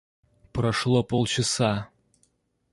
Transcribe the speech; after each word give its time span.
Прошло 0.51 1.03
полчаса. 1.03 1.87